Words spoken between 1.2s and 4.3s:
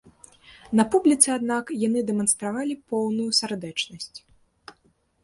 аднак, яны дэманстравалі поўную сардэчнасць.